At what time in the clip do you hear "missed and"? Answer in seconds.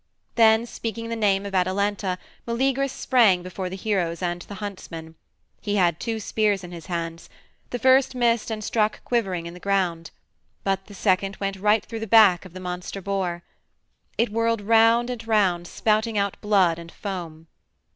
8.15-8.63